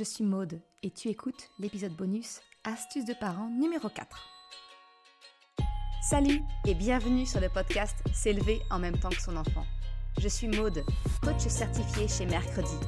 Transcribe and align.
je 0.00 0.04
suis 0.04 0.24
Maude 0.24 0.62
et 0.82 0.90
tu 0.90 1.08
écoutes 1.08 1.50
l'épisode 1.58 1.92
bonus 1.92 2.40
Astuces 2.64 3.04
de 3.04 3.12
parents 3.12 3.50
numéro 3.50 3.90
4. 3.90 4.18
Salut 6.08 6.40
et 6.66 6.72
bienvenue 6.72 7.26
sur 7.26 7.38
le 7.38 7.50
podcast 7.50 7.98
S'élever 8.10 8.62
en 8.70 8.78
même 8.78 8.98
temps 8.98 9.10
que 9.10 9.20
son 9.20 9.36
enfant. 9.36 9.66
Je 10.18 10.26
suis 10.26 10.48
Maude, 10.48 10.82
coach 11.22 11.46
certifié 11.48 12.08
chez 12.08 12.24
Mercredi, 12.24 12.78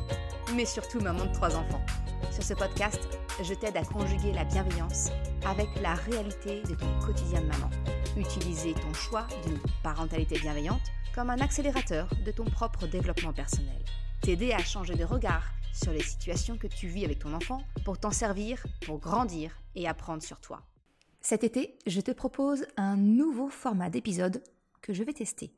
mais 0.56 0.64
surtout 0.64 1.01
maman 1.01 1.27
de 1.27 1.35
trois 1.35 1.54
enfants. 1.54 1.85
Sur 2.30 2.45
ce 2.45 2.54
podcast, 2.54 3.07
je 3.43 3.53
t'aide 3.53 3.77
à 3.77 3.85
conjuguer 3.85 4.33
la 4.33 4.45
bienveillance 4.45 5.11
avec 5.45 5.69
la 5.83 5.93
réalité 5.93 6.63
de 6.63 6.75
ton 6.75 6.99
quotidien 7.05 7.43
de 7.43 7.49
maman. 7.49 7.69
Utiliser 8.17 8.73
ton 8.73 8.95
choix 8.95 9.27
d'une 9.45 9.61
parentalité 9.83 10.39
bienveillante 10.39 10.91
comme 11.15 11.29
un 11.29 11.41
accélérateur 11.41 12.09
de 12.25 12.31
ton 12.31 12.45
propre 12.45 12.87
développement 12.87 13.35
personnel. 13.35 13.85
T'aider 14.23 14.53
à 14.53 14.65
changer 14.65 14.95
de 14.95 15.05
regard 15.05 15.45
sur 15.73 15.93
les 15.93 16.02
situations 16.02 16.57
que 16.57 16.66
tu 16.66 16.86
vis 16.86 17.05
avec 17.05 17.18
ton 17.18 17.32
enfant 17.32 17.62
pour 17.84 17.98
t'en 17.98 18.11
servir, 18.11 18.64
pour 18.84 18.98
grandir 18.98 19.56
et 19.74 19.88
apprendre 19.88 20.23
sur 20.23 20.41
toi. 20.41 20.62
Cet 21.20 21.45
été, 21.45 21.78
je 21.87 22.01
te 22.01 22.10
propose 22.10 22.66
un 22.77 22.97
nouveau 22.97 23.48
format 23.48 23.91
d'épisode 23.91 24.42
que 24.80 24.92
je 24.92 25.05
vais 25.05 25.12
tester. 25.12 25.55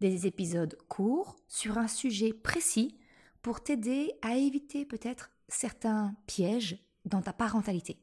Des 0.00 0.26
épisodes 0.26 0.78
courts 0.88 1.36
sur 1.48 1.78
un 1.78 1.88
sujet 1.88 2.32
précis 2.32 2.98
pour 3.42 3.62
t'aider 3.62 4.12
à 4.22 4.36
éviter 4.36 4.84
peut-être 4.84 5.30
certains 5.48 6.14
pièges 6.26 6.78
dans 7.04 7.22
ta 7.22 7.32
parentalité. 7.32 7.98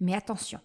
Mais 0.00 0.14
attention, 0.14 0.60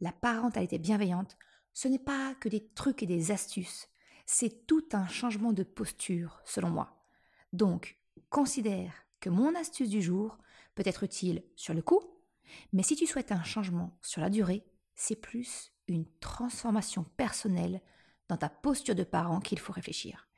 la 0.00 0.12
parentalité 0.12 0.78
bienveillante, 0.78 1.36
ce 1.72 1.88
n'est 1.88 1.98
pas 1.98 2.34
que 2.40 2.48
des 2.48 2.66
trucs 2.74 3.02
et 3.02 3.06
des 3.06 3.30
astuces, 3.30 3.88
c'est 4.26 4.66
tout 4.66 4.84
un 4.92 5.06
changement 5.06 5.52
de 5.52 5.62
posture, 5.62 6.40
selon 6.44 6.70
moi. 6.70 7.02
Donc, 7.52 7.98
considère 8.30 8.92
que 9.20 9.30
mon 9.30 9.54
astuce 9.54 9.90
du 9.90 10.02
jour 10.02 10.38
peut 10.74 10.82
être 10.86 11.04
utile 11.04 11.42
sur 11.56 11.74
le 11.74 11.82
coup, 11.82 12.00
mais 12.72 12.82
si 12.82 12.96
tu 12.96 13.06
souhaites 13.06 13.32
un 13.32 13.42
changement 13.42 13.96
sur 14.02 14.20
la 14.20 14.30
durée, 14.30 14.64
c'est 14.94 15.16
plus 15.16 15.72
une 15.86 16.06
transformation 16.20 17.04
personnelle 17.16 17.80
dans 18.28 18.36
ta 18.36 18.48
posture 18.48 18.94
de 18.94 19.04
parent 19.04 19.40
qu'il 19.40 19.58
faut 19.58 19.72
réfléchir. 19.72 20.28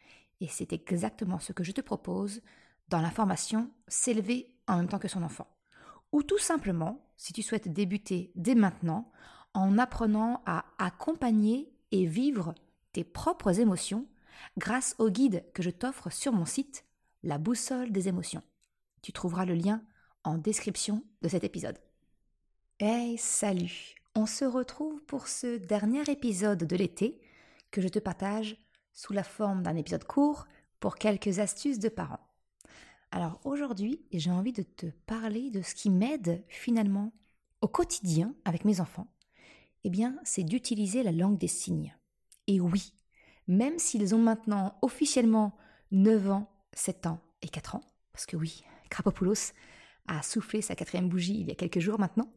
Et 0.41 0.49
c'est 0.49 0.73
exactement 0.73 1.39
ce 1.39 1.53
que 1.53 1.65
je 1.65 1.73
te 1.73 1.81
propose 1.81 2.41
dans 2.89 3.01
la 3.01 3.11
formation 3.11 3.71
S'élever 3.89 4.55
en 4.67 4.77
même 4.77 4.89
temps 4.89 4.99
que 4.99 5.09
son 5.09 5.23
enfant. 5.23 5.49
Ou 6.13 6.23
tout 6.23 6.39
simplement, 6.39 7.13
si 7.17 7.33
tu 7.33 7.43
souhaites 7.43 7.69
débuter 7.69 8.33
dès 8.35 8.55
maintenant, 8.55 9.11
en 9.55 9.79
apprenant 9.79 10.43
à 10.47 10.65
accompagner 10.79 11.73
et 11.91 12.07
vivre 12.07 12.55
tes 12.93 13.05
propres 13.05 13.61
émotions 13.61 14.07
grâce 14.59 14.95
au 14.99 15.11
guide 15.11 15.45
que 15.53 15.63
je 15.63 15.71
t'offre 15.71 16.11
sur 16.11 16.33
mon 16.33 16.45
site, 16.45 16.85
La 17.23 17.37
boussole 17.37 17.93
des 17.93 18.09
émotions. 18.09 18.43
Tu 19.03 19.13
trouveras 19.13 19.47
le 19.47 19.55
lien 19.55 19.83
en 20.25 20.37
description 20.37 21.03
de 21.23 21.29
cet 21.29 21.45
épisode. 21.45 21.79
Hey, 22.79 23.17
salut 23.17 23.95
On 24.15 24.27
se 24.27 24.45
retrouve 24.45 25.03
pour 25.05 25.29
ce 25.29 25.57
dernier 25.57 26.03
épisode 26.11 26.65
de 26.65 26.77
l'été 26.77 27.21
que 27.71 27.81
je 27.81 27.89
te 27.89 27.99
partage 27.99 28.57
sous 28.93 29.13
la 29.13 29.23
forme 29.23 29.63
d'un 29.63 29.77
épisode 29.77 30.05
court 30.05 30.47
pour 30.81 30.97
quelques 30.97 31.39
astuces 31.39 31.79
de 31.79 31.89
parents. 31.89 32.27
Alors 33.11 33.41
aujourd'hui, 33.45 34.05
j'ai 34.13 34.31
envie 34.31 34.53
de 34.53 34.63
te 34.63 34.87
parler 35.07 35.51
de 35.51 35.63
ce 35.63 35.75
qui 35.75 35.91
m'aide 35.91 36.45
finalement 36.49 37.13
au 37.61 37.69
quotidien 37.69 38.35
avec 38.45 38.65
mes 38.65 38.81
enfants. 38.81 39.09
Eh 39.85 39.91
bien, 39.91 40.19
c'est 40.25 40.45
d'utiliser 40.45 41.03
la 41.03 41.13
langue 41.13 41.39
des 41.39 41.49
signes. 41.49 41.97
Et 42.47 42.61
oui, 42.61 42.93
même 43.49 43.79
s'ils 43.79 44.15
ont 44.15 44.19
maintenant 44.19 44.77
officiellement 44.83 45.57
9 45.91 46.31
ans, 46.31 46.51
7 46.75 47.07
ans 47.07 47.21
et 47.43 47.49
4 47.49 47.77
ans, 47.77 47.83
parce 48.13 48.27
que 48.27 48.37
oui, 48.37 48.63
Krapopoulos 48.91 49.53
a 50.07 50.23
soufflé 50.23 50.61
sa 50.61 50.75
quatrième 50.75 51.09
bougie 51.09 51.41
il 51.41 51.49
y 51.49 51.53
a 51.53 51.55
quelques 51.55 51.79
jours 51.79 51.99
maintenant. 51.99 52.33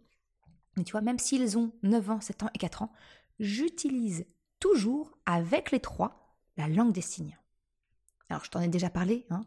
Mais 0.77 0.83
tu 0.83 0.91
vois, 0.91 1.01
même 1.01 1.19
s'ils 1.19 1.57
ont 1.57 1.71
9 1.83 2.09
ans, 2.09 2.21
7 2.21 2.43
ans 2.43 2.49
et 2.53 2.57
4 2.57 2.83
ans, 2.83 2.91
j'utilise 3.39 4.25
toujours 4.59 5.17
avec 5.25 5.71
les 5.71 5.79
trois 5.79 6.37
la 6.57 6.67
langue 6.67 6.93
des 6.93 7.01
signes. 7.01 7.37
Alors 8.29 8.45
je 8.45 8.49
t'en 8.49 8.61
ai 8.61 8.67
déjà 8.67 8.89
parlé, 8.89 9.25
hein. 9.29 9.41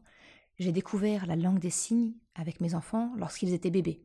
j'ai 0.59 0.73
découvert 0.73 1.27
la 1.27 1.37
langue 1.37 1.59
des 1.59 1.71
signes 1.71 2.15
avec 2.35 2.61
mes 2.61 2.75
enfants 2.75 3.13
lorsqu'ils 3.17 3.55
étaient 3.55 3.71
bébés. 3.71 4.03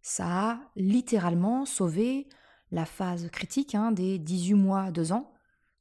Ça 0.00 0.50
a 0.50 0.60
littéralement 0.76 1.64
sauvé 1.64 2.26
la 2.72 2.86
phase 2.86 3.28
critique 3.30 3.74
hein, 3.74 3.92
des 3.92 4.18
18 4.18 4.54
mois, 4.54 4.90
2 4.90 5.12
ans. 5.12 5.32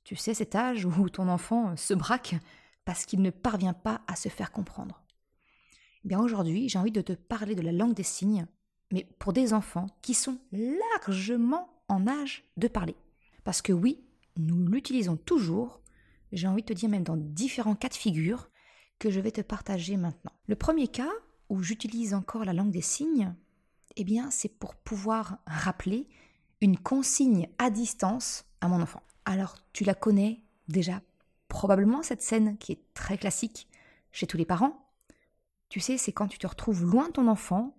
Tu 0.04 0.16
sais, 0.16 0.34
cet 0.34 0.56
âge 0.56 0.86
où 0.86 1.10
ton 1.10 1.28
enfant 1.28 1.76
se 1.76 1.94
braque 1.94 2.36
parce 2.86 3.06
qu'il 3.06 3.22
ne 3.22 3.30
parvient 3.30 3.74
pas 3.74 4.02
à 4.08 4.16
se 4.16 4.30
faire 4.30 4.52
comprendre. 4.52 5.04
Bien 6.04 6.20
aujourd'hui, 6.20 6.68
j'ai 6.68 6.80
envie 6.80 6.92
de 6.92 7.02
te 7.02 7.14
parler 7.14 7.54
de 7.54 7.62
la 7.62 7.72
langue 7.72 7.94
des 7.94 8.04
signes, 8.04 8.48
mais 8.92 9.08
pour 9.20 9.34
des 9.34 9.54
enfants 9.54 9.88
qui 10.02 10.14
sont 10.14 10.40
largement 10.52 11.70
en 11.88 12.08
âge 12.08 12.44
de 12.58 12.68
parler. 12.68 12.96
Parce 13.44 13.62
que 13.62 13.72
oui, 13.72 14.04
nous 14.38 14.66
l'utilisons 14.66 15.16
toujours, 15.16 15.82
j'ai 16.32 16.48
envie 16.48 16.64
de 16.64 16.68
te 16.68 16.74
dire 16.74 16.90
même 16.90 17.04
dans 17.04 17.18
différents 17.18 17.76
cas 17.76 17.90
de 17.90 17.94
figure 17.94 18.50
que 18.98 19.12
je 19.12 19.20
vais 19.20 19.32
te 19.32 19.42
partager 19.42 19.96
maintenant. 19.96 20.32
Le 20.48 20.56
premier 20.56 20.88
cas 20.88 21.10
où 21.50 21.62
j'utilise 21.62 22.14
encore 22.14 22.46
la 22.46 22.54
langue 22.54 22.72
des 22.72 22.82
signes, 22.82 23.36
eh 23.96 24.04
bien 24.04 24.32
c'est 24.32 24.58
pour 24.58 24.76
pouvoir 24.76 25.38
rappeler 25.46 26.08
une 26.62 26.78
consigne 26.78 27.48
à 27.60 27.70
distance 27.70 28.46
à 28.62 28.68
mon 28.68 28.82
enfant. 28.82 29.04
Alors 29.26 29.56
tu 29.74 29.84
la 29.84 29.94
connais 29.94 30.42
déjà 30.68 31.02
probablement 31.48 32.02
cette 32.02 32.22
scène 32.22 32.58
qui 32.58 32.72
est 32.72 32.82
très 32.94 33.18
classique 33.18 33.68
chez 34.12 34.28
tous 34.28 34.38
les 34.38 34.46
parents, 34.46 34.81
tu 35.72 35.80
sais, 35.80 35.98
c'est 35.98 36.12
quand 36.12 36.28
tu 36.28 36.38
te 36.38 36.46
retrouves 36.46 36.84
loin 36.84 37.08
de 37.08 37.14
ton 37.14 37.30
enfant 37.30 37.78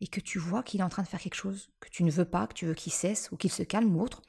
et 0.00 0.08
que 0.08 0.18
tu 0.18 0.38
vois 0.38 0.62
qu'il 0.62 0.80
est 0.80 0.84
en 0.84 0.88
train 0.88 1.02
de 1.02 1.08
faire 1.08 1.20
quelque 1.20 1.34
chose 1.34 1.68
que 1.78 1.90
tu 1.90 2.02
ne 2.02 2.10
veux 2.10 2.24
pas, 2.24 2.46
que 2.46 2.54
tu 2.54 2.64
veux 2.64 2.72
qu'il 2.72 2.90
cesse 2.90 3.30
ou 3.32 3.36
qu'il 3.36 3.52
se 3.52 3.62
calme 3.62 3.94
ou 3.94 4.00
autre, 4.00 4.22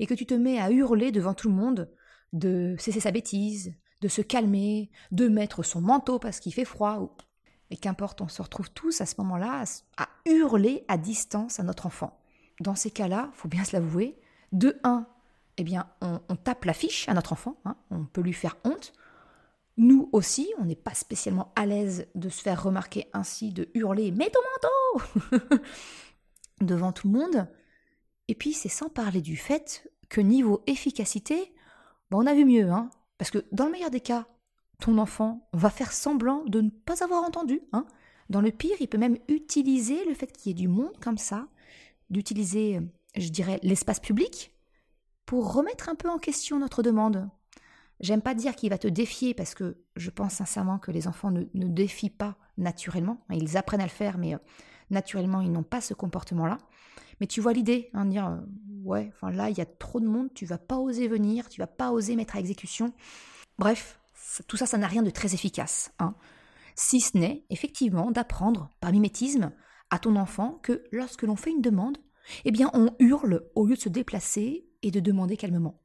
et 0.00 0.06
que 0.06 0.14
tu 0.14 0.26
te 0.26 0.34
mets 0.34 0.58
à 0.58 0.72
hurler 0.72 1.12
devant 1.12 1.34
tout 1.34 1.48
le 1.48 1.54
monde 1.54 1.88
de 2.32 2.74
cesser 2.76 2.98
sa 2.98 3.12
bêtise, 3.12 3.74
de 4.00 4.08
se 4.08 4.22
calmer, 4.22 4.90
de 5.12 5.28
mettre 5.28 5.62
son 5.62 5.80
manteau 5.80 6.18
parce 6.18 6.40
qu'il 6.40 6.52
fait 6.52 6.64
froid, 6.64 7.16
et 7.70 7.76
qu'importe, 7.76 8.20
on 8.22 8.28
se 8.28 8.42
retrouve 8.42 8.70
tous 8.72 9.00
à 9.00 9.06
ce 9.06 9.14
moment-là 9.18 9.62
à 9.96 10.08
hurler 10.26 10.84
à 10.88 10.98
distance 10.98 11.60
à 11.60 11.62
notre 11.62 11.86
enfant. 11.86 12.20
Dans 12.60 12.74
ces 12.74 12.90
cas-là, 12.90 13.30
faut 13.34 13.46
bien 13.46 13.62
se 13.62 13.76
l'avouer, 13.76 14.18
de 14.50 14.80
un, 14.82 15.06
eh 15.58 15.62
bien, 15.62 15.88
on, 16.00 16.18
tape 16.34 16.64
la 16.64 16.72
fiche 16.72 17.08
à 17.08 17.14
notre 17.14 17.34
enfant, 17.34 17.60
hein, 17.64 17.76
on 17.90 18.04
peut 18.04 18.20
lui 18.20 18.32
faire 18.32 18.56
honte, 18.64 18.92
nous 19.78 20.08
aussi, 20.12 20.52
on 20.58 20.64
n'est 20.64 20.76
pas 20.76 20.94
spécialement 20.94 21.52
à 21.56 21.64
l'aise 21.64 22.06
de 22.14 22.28
se 22.28 22.42
faire 22.42 22.62
remarquer 22.62 23.06
ainsi, 23.12 23.52
de 23.52 23.70
hurler 23.74 24.10
Mets 24.10 24.30
ton 24.30 24.40
manteau 25.30 25.56
devant 26.60 26.92
tout 26.92 27.08
le 27.08 27.18
monde. 27.18 27.48
Et 28.26 28.34
puis, 28.34 28.52
c'est 28.52 28.68
sans 28.68 28.88
parler 28.88 29.22
du 29.22 29.36
fait 29.36 29.88
que 30.08 30.20
niveau 30.20 30.62
efficacité, 30.66 31.54
ben, 32.10 32.18
on 32.18 32.26
a 32.26 32.34
vu 32.34 32.44
mieux. 32.44 32.70
Hein 32.70 32.90
Parce 33.16 33.30
que 33.30 33.44
dans 33.52 33.66
le 33.66 33.72
meilleur 33.72 33.90
des 33.90 34.00
cas, 34.00 34.26
ton 34.80 34.98
enfant 34.98 35.48
va 35.52 35.70
faire 35.70 35.92
semblant 35.92 36.44
de 36.44 36.60
ne 36.60 36.70
pas 36.70 37.04
avoir 37.04 37.22
entendu. 37.22 37.62
Hein 37.72 37.86
dans 38.28 38.40
le 38.40 38.50
pire, 38.50 38.76
il 38.80 38.88
peut 38.88 38.98
même 38.98 39.18
utiliser 39.28 40.04
le 40.04 40.14
fait 40.14 40.30
qu'il 40.30 40.50
y 40.50 40.50
ait 40.50 40.54
du 40.54 40.68
monde 40.68 40.96
comme 41.00 41.18
ça, 41.18 41.46
d'utiliser, 42.10 42.80
je 43.16 43.28
dirais, 43.28 43.58
l'espace 43.62 44.00
public 44.00 44.52
pour 45.24 45.52
remettre 45.52 45.88
un 45.88 45.94
peu 45.94 46.08
en 46.08 46.18
question 46.18 46.58
notre 46.58 46.82
demande. 46.82 47.28
J'aime 48.00 48.22
pas 48.22 48.34
dire 48.34 48.54
qu'il 48.54 48.70
va 48.70 48.78
te 48.78 48.88
défier 48.88 49.34
parce 49.34 49.54
que 49.54 49.78
je 49.96 50.10
pense 50.10 50.34
sincèrement 50.34 50.78
que 50.78 50.90
les 50.90 51.08
enfants 51.08 51.30
ne, 51.30 51.44
défient 51.52 52.10
pas 52.10 52.36
naturellement. 52.56 53.24
Ils 53.30 53.56
apprennent 53.56 53.80
à 53.80 53.84
le 53.84 53.90
faire, 53.90 54.18
mais 54.18 54.34
euh, 54.34 54.38
naturellement, 54.90 55.40
ils 55.40 55.50
n'ont 55.50 55.64
pas 55.64 55.80
ce 55.80 55.94
comportement-là. 55.94 56.58
Mais 57.20 57.26
tu 57.26 57.40
vois 57.40 57.52
l'idée, 57.52 57.90
hein, 57.94 58.06
dire 58.06 58.28
euh, 58.28 58.38
ouais, 58.84 59.12
là, 59.22 59.50
il 59.50 59.58
y 59.58 59.60
a 59.60 59.66
trop 59.66 59.98
de 60.00 60.06
monde, 60.06 60.32
tu 60.34 60.46
vas 60.46 60.58
pas 60.58 60.78
oser 60.78 61.08
venir, 61.08 61.48
tu 61.48 61.60
vas 61.60 61.66
pas 61.66 61.90
oser 61.90 62.14
mettre 62.14 62.36
à 62.36 62.40
exécution. 62.40 62.92
Bref, 63.58 64.00
tout 64.46 64.56
ça, 64.56 64.66
ça 64.66 64.78
n'a 64.78 64.86
rien 64.86 65.02
de 65.02 65.10
très 65.10 65.34
efficace. 65.34 65.92
Hein. 65.98 66.14
Si 66.76 67.00
ce 67.00 67.18
n'est 67.18 67.44
effectivement 67.50 68.12
d'apprendre 68.12 68.70
par 68.80 68.92
mimétisme 68.92 69.50
à 69.90 69.98
ton 69.98 70.14
enfant 70.14 70.60
que 70.62 70.84
lorsque 70.92 71.22
l'on 71.22 71.34
fait 71.34 71.50
une 71.50 71.62
demande, 71.62 71.98
eh 72.44 72.52
bien, 72.52 72.70
on 72.74 72.94
hurle 73.00 73.48
au 73.56 73.66
lieu 73.66 73.74
de 73.74 73.80
se 73.80 73.88
déplacer 73.88 74.68
et 74.82 74.90
de 74.92 75.00
demander 75.00 75.36
calmement. 75.36 75.80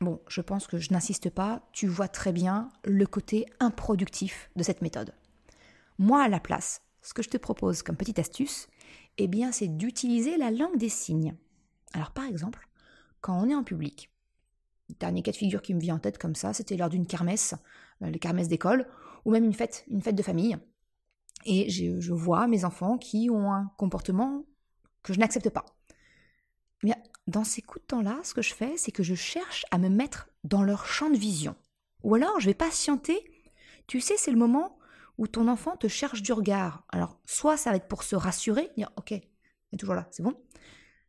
Bon, 0.00 0.18
je 0.28 0.40
pense 0.40 0.66
que 0.66 0.78
je 0.78 0.92
n'insiste 0.92 1.28
pas, 1.28 1.68
tu 1.72 1.86
vois 1.86 2.08
très 2.08 2.32
bien 2.32 2.70
le 2.84 3.06
côté 3.06 3.44
improductif 3.60 4.50
de 4.56 4.62
cette 4.62 4.80
méthode. 4.80 5.12
Moi, 5.98 6.22
à 6.22 6.28
la 6.28 6.40
place, 6.40 6.80
ce 7.02 7.12
que 7.12 7.22
je 7.22 7.28
te 7.28 7.36
propose 7.36 7.82
comme 7.82 7.96
petite 7.96 8.18
astuce, 8.18 8.68
eh 9.18 9.28
bien, 9.28 9.52
c'est 9.52 9.68
d'utiliser 9.68 10.38
la 10.38 10.50
langue 10.50 10.78
des 10.78 10.88
signes. 10.88 11.34
Alors, 11.92 12.12
par 12.12 12.24
exemple, 12.24 12.66
quand 13.20 13.38
on 13.38 13.50
est 13.50 13.54
en 13.54 13.62
public, 13.62 14.10
dernier 14.98 15.22
cas 15.22 15.32
de 15.32 15.36
figure 15.36 15.60
qui 15.60 15.74
me 15.74 15.80
vient 15.80 15.96
en 15.96 15.98
tête 15.98 16.16
comme 16.16 16.34
ça, 16.34 16.54
c'était 16.54 16.78
lors 16.78 16.88
d'une 16.88 17.06
kermesse, 17.06 17.54
euh, 18.02 18.08
les 18.08 18.18
kermesses 18.18 18.48
d'école, 18.48 18.86
ou 19.26 19.30
même 19.30 19.44
une 19.44 19.52
fête, 19.52 19.84
une 19.88 20.00
fête 20.00 20.16
de 20.16 20.22
famille. 20.22 20.56
Et 21.44 21.68
je, 21.68 22.12
vois 22.12 22.46
mes 22.46 22.64
enfants 22.64 22.96
qui 22.98 23.28
ont 23.30 23.52
un 23.52 23.70
comportement 23.76 24.44
que 25.02 25.12
je 25.12 25.18
n'accepte 25.18 25.50
pas. 25.50 25.66
Bien, 26.82 26.96
dans 27.26 27.44
ces 27.44 27.62
coups 27.62 27.82
de 27.82 27.86
temps-là, 27.88 28.18
ce 28.22 28.34
que 28.34 28.42
je 28.42 28.54
fais, 28.54 28.76
c'est 28.76 28.92
que 28.92 29.02
je 29.02 29.14
cherche 29.14 29.64
à 29.70 29.78
me 29.78 29.88
mettre 29.88 30.30
dans 30.44 30.62
leur 30.62 30.86
champ 30.86 31.10
de 31.10 31.16
vision. 31.16 31.54
Ou 32.02 32.14
alors, 32.14 32.40
je 32.40 32.46
vais 32.46 32.54
patienter. 32.54 33.22
Tu 33.86 34.00
sais, 34.00 34.16
c'est 34.16 34.30
le 34.30 34.38
moment 34.38 34.78
où 35.18 35.26
ton 35.26 35.48
enfant 35.48 35.76
te 35.76 35.86
cherche 35.86 36.22
du 36.22 36.32
regard. 36.32 36.84
Alors, 36.88 37.18
soit 37.26 37.56
ça 37.56 37.70
va 37.70 37.76
être 37.76 37.88
pour 37.88 38.02
se 38.02 38.16
rassurer, 38.16 38.70
dire 38.76 38.90
ok, 38.96 39.10
il 39.10 39.20
est 39.72 39.76
toujours 39.76 39.94
là, 39.94 40.08
c'est 40.10 40.22
bon. 40.22 40.34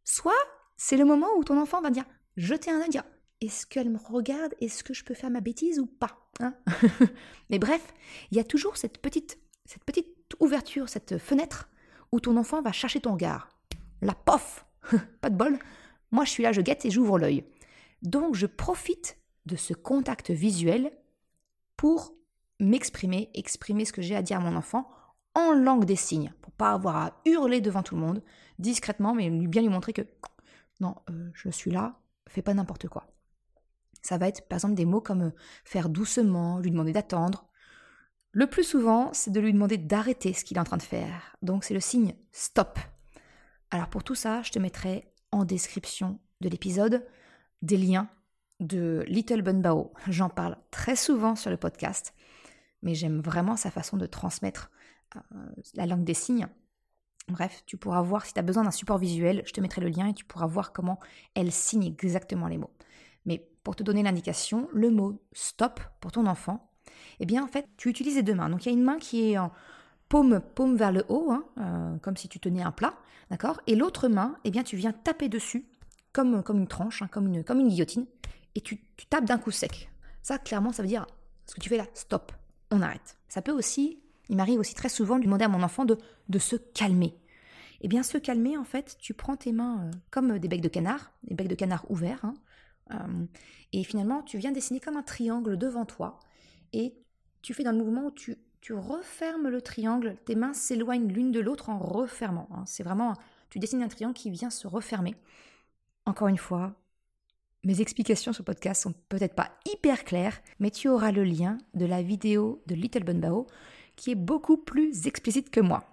Soit 0.03 0.33
c'est 0.75 0.97
le 0.97 1.05
moment 1.05 1.29
où 1.37 1.43
ton 1.43 1.59
enfant 1.59 1.81
va 1.81 1.91
dire 1.91 2.05
jeter 2.35 2.71
un 2.71 2.81
œil, 2.81 2.89
dire 2.89 3.05
est-ce 3.39 3.65
qu'elle 3.65 3.89
me 3.89 3.97
regarde? 3.97 4.53
Est-ce 4.59 4.83
que 4.83 4.93
je 4.93 5.03
peux 5.03 5.13
faire 5.13 5.29
ma 5.29 5.41
bêtise 5.41 5.79
ou 5.79 5.85
pas 5.85 6.29
hein? 6.41 6.53
Mais 7.49 7.57
bref, 7.57 7.93
il 8.31 8.37
y 8.37 8.39
a 8.39 8.43
toujours 8.43 8.77
cette 8.77 8.99
petite, 8.99 9.39
cette 9.65 9.83
petite 9.83 10.35
ouverture, 10.39 10.89
cette 10.89 11.17
fenêtre 11.17 11.69
où 12.11 12.19
ton 12.19 12.37
enfant 12.37 12.61
va 12.61 12.71
chercher 12.71 12.99
ton 12.99 13.13
regard. 13.13 13.49
La 14.01 14.13
pof 14.13 14.65
Pas 15.21 15.29
de 15.29 15.35
bol. 15.35 15.57
Moi, 16.11 16.25
je 16.25 16.29
suis 16.29 16.43
là, 16.43 16.51
je 16.51 16.61
guette 16.61 16.85
et 16.85 16.91
j'ouvre 16.91 17.17
l'œil. 17.17 17.45
Donc, 18.01 18.35
je 18.35 18.45
profite 18.45 19.17
de 19.45 19.55
ce 19.55 19.73
contact 19.73 20.31
visuel 20.31 20.91
pour 21.77 22.13
m'exprimer, 22.59 23.29
exprimer 23.33 23.85
ce 23.85 23.93
que 23.93 24.01
j'ai 24.01 24.15
à 24.15 24.21
dire 24.21 24.37
à 24.37 24.41
mon 24.41 24.55
enfant 24.55 24.89
en 25.33 25.53
langue 25.53 25.85
des 25.85 25.95
signes, 25.95 26.33
pour 26.41 26.51
pas 26.51 26.71
avoir 26.71 26.95
à 26.97 27.21
hurler 27.25 27.61
devant 27.61 27.83
tout 27.83 27.95
le 27.95 28.01
monde, 28.01 28.21
discrètement, 28.59 29.15
mais 29.15 29.29
bien 29.29 29.61
lui 29.61 29.69
montrer 29.69 29.93
que 29.93 30.05
non, 30.81 30.95
euh, 31.09 31.29
je 31.33 31.49
suis 31.49 31.71
là, 31.71 31.99
fais 32.27 32.41
pas 32.41 32.53
n'importe 32.53 32.87
quoi. 32.87 33.07
Ça 34.01 34.17
va 34.17 34.27
être 34.27 34.47
par 34.47 34.57
exemple 34.57 34.73
des 34.73 34.85
mots 34.85 34.99
comme 34.99 35.21
euh, 35.21 35.31
faire 35.63 35.89
doucement, 35.89 36.59
lui 36.59 36.71
demander 36.71 36.91
d'attendre. 36.91 37.47
Le 38.31 38.47
plus 38.47 38.63
souvent, 38.63 39.11
c'est 39.13 39.31
de 39.31 39.39
lui 39.39 39.53
demander 39.53 39.77
d'arrêter 39.77 40.33
ce 40.33 40.43
qu'il 40.43 40.57
est 40.57 40.61
en 40.61 40.65
train 40.65 40.77
de 40.77 40.81
faire. 40.81 41.35
Donc 41.41 41.63
c'est 41.63 41.73
le 41.73 41.79
signe 41.79 42.15
stop. 42.31 42.79
Alors 43.69 43.89
pour 43.89 44.03
tout 44.03 44.15
ça, 44.15 44.41
je 44.41 44.51
te 44.51 44.59
mettrai 44.59 45.10
en 45.31 45.45
description 45.45 46.19
de 46.41 46.49
l'épisode 46.49 47.05
des 47.61 47.77
liens 47.77 48.09
de 48.59 49.03
Little 49.07 49.41
Bun 49.41 49.59
Bao. 49.59 49.93
J'en 50.07 50.29
parle 50.29 50.57
très 50.69 50.95
souvent 50.95 51.35
sur 51.35 51.49
le 51.49 51.57
podcast, 51.57 52.13
mais 52.81 52.95
j'aime 52.95 53.21
vraiment 53.21 53.57
sa 53.57 53.71
façon 53.71 53.97
de 53.97 54.05
transmettre 54.05 54.71
euh, 55.15 55.19
la 55.75 55.85
langue 55.85 56.03
des 56.03 56.13
signes. 56.13 56.47
Bref, 57.27 57.63
tu 57.65 57.77
pourras 57.77 58.01
voir 58.01 58.25
si 58.25 58.33
tu 58.33 58.39
as 58.39 58.43
besoin 58.43 58.63
d'un 58.63 58.71
support 58.71 58.97
visuel, 58.97 59.43
je 59.45 59.53
te 59.53 59.61
mettrai 59.61 59.81
le 59.81 59.89
lien 59.89 60.07
et 60.07 60.13
tu 60.13 60.25
pourras 60.25 60.47
voir 60.47 60.73
comment 60.73 60.99
elle 61.35 61.51
signe 61.51 61.85
exactement 61.85 62.47
les 62.47 62.57
mots. 62.57 62.73
Mais 63.25 63.47
pour 63.63 63.75
te 63.75 63.83
donner 63.83 64.03
l'indication, 64.03 64.67
le 64.73 64.89
mot 64.89 65.21
stop 65.33 65.79
pour 65.99 66.11
ton 66.11 66.25
enfant, 66.25 66.71
eh 67.19 67.25
bien 67.25 67.43
en 67.43 67.47
fait, 67.47 67.67
tu 67.77 67.89
utilises 67.89 68.15
les 68.15 68.23
deux 68.23 68.35
mains. 68.35 68.49
Donc 68.49 68.65
il 68.65 68.69
y 68.69 68.71
a 68.71 68.77
une 68.77 68.83
main 68.83 68.97
qui 68.97 69.31
est 69.31 69.37
en 69.37 69.51
paume, 70.11 70.41
paume 70.41 70.75
vers 70.75 70.91
le 70.91 71.05
haut, 71.07 71.31
hein, 71.31 71.45
euh, 71.57 71.97
comme 71.99 72.17
si 72.17 72.27
tu 72.27 72.37
tenais 72.37 72.61
un 72.61 72.73
plat, 72.73 72.93
d'accord? 73.29 73.61
Et 73.65 73.75
l'autre 73.75 74.09
main, 74.09 74.35
eh 74.43 74.51
bien 74.51 74.61
tu 74.61 74.75
viens 74.75 74.91
taper 74.91 75.29
dessus, 75.29 75.65
comme, 76.11 76.43
comme 76.43 76.57
une 76.57 76.67
tranche, 76.67 77.01
hein, 77.01 77.07
comme, 77.09 77.27
une, 77.27 77.41
guillotine, 77.69 78.05
et 78.55 78.59
tu, 78.59 78.83
tapes 79.09 79.23
d'un 79.23 79.37
coup 79.37 79.51
sec. 79.51 79.89
Ça, 80.21 80.37
clairement, 80.37 80.73
ça 80.73 80.83
veut 80.83 80.89
dire 80.89 81.07
ce 81.45 81.55
que 81.55 81.61
tu 81.61 81.69
fais 81.69 81.77
là, 81.77 81.85
stop, 81.93 82.33
on 82.71 82.81
arrête. 82.81 83.17
Ça 83.29 83.41
peut 83.41 83.53
aussi, 83.53 84.01
il 84.27 84.35
m'arrive 84.35 84.59
aussi 84.59 84.75
très 84.75 84.89
souvent 84.89 85.17
de 85.17 85.23
demander 85.23 85.45
à 85.45 85.47
mon 85.47 85.63
enfant 85.63 85.85
de, 85.85 85.97
de 86.27 86.39
se 86.39 86.57
calmer. 86.57 87.17
Eh 87.79 87.87
bien, 87.87 88.03
se 88.03 88.17
calmer, 88.17 88.57
en 88.57 88.65
fait, 88.65 88.97
tu 88.99 89.13
prends 89.13 89.37
tes 89.37 89.53
mains 89.53 89.85
euh, 89.85 89.91
comme 90.11 90.39
des 90.39 90.49
becs 90.49 90.61
de 90.61 90.67
canard, 90.67 91.13
des 91.23 91.35
becs 91.35 91.47
de 91.47 91.55
canard 91.55 91.89
ouverts, 91.89 92.25
hein, 92.25 92.33
euh, 92.91 93.25
et 93.71 93.85
finalement, 93.85 94.23
tu 94.23 94.37
viens 94.37 94.51
dessiner 94.51 94.81
comme 94.81 94.97
un 94.97 95.03
triangle 95.03 95.57
devant 95.57 95.85
toi. 95.85 96.19
Et 96.73 96.97
tu 97.41 97.53
fais 97.53 97.63
dans 97.63 97.71
le 97.71 97.77
mouvement 97.77 98.07
où 98.07 98.11
tu, 98.11 98.37
tu 98.61 98.73
refermes 98.73 99.49
le 99.49 99.61
triangle. 99.61 100.15
Tes 100.25 100.35
mains 100.35 100.53
s'éloignent 100.53 101.11
l'une 101.11 101.31
de 101.31 101.39
l'autre 101.39 101.69
en 101.69 101.79
refermant. 101.79 102.47
Hein. 102.51 102.63
C'est 102.65 102.83
vraiment, 102.83 103.13
tu 103.49 103.59
dessines 103.59 103.83
un 103.83 103.87
triangle 103.87 104.13
qui 104.13 104.29
vient 104.29 104.51
se 104.51 104.67
refermer. 104.67 105.15
Encore 106.05 106.27
une 106.27 106.37
fois, 106.37 106.75
mes 107.63 107.81
explications 107.81 108.33
sur 108.33 108.43
le 108.43 108.45
podcast 108.45 108.83
sont 108.83 108.93
peut-être 109.09 109.35
pas 109.35 109.51
hyper 109.65 110.03
claires, 110.03 110.39
mais 110.59 110.71
tu 110.71 110.87
auras 110.87 111.11
le 111.11 111.23
lien 111.23 111.57
de 111.73 111.85
la 111.85 112.01
vidéo 112.01 112.63
de 112.67 112.75
Little 112.75 113.03
Bun 113.03 113.19
Bao 113.19 113.47
qui 113.95 114.11
est 114.11 114.15
beaucoup 114.15 114.57
plus 114.57 115.05
explicite 115.07 115.49
que 115.49 115.59
moi. 115.59 115.83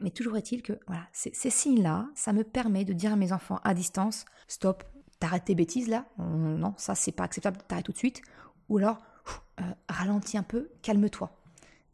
Mais 0.00 0.10
toujours 0.10 0.36
est-il 0.36 0.62
que 0.62 0.78
voilà, 0.86 1.08
ces 1.12 1.50
signes-là, 1.50 2.08
ça 2.14 2.32
me 2.32 2.44
permet 2.44 2.84
de 2.84 2.92
dire 2.92 3.12
à 3.12 3.16
mes 3.16 3.32
enfants 3.32 3.58
à 3.64 3.72
distance, 3.72 4.26
stop, 4.46 4.84
t'arrêtes 5.18 5.46
tes 5.46 5.54
bêtises 5.54 5.88
là, 5.88 6.04
non, 6.18 6.74
ça 6.76 6.94
c'est 6.94 7.12
pas 7.12 7.24
acceptable, 7.24 7.58
t'arrêtes 7.66 7.86
tout 7.86 7.92
de 7.92 7.98
suite, 7.98 8.20
ou 8.68 8.76
alors 8.76 9.00
euh, 9.60 9.64
ralentis 9.88 10.36
un 10.36 10.42
peu, 10.42 10.68
calme-toi. 10.82 11.32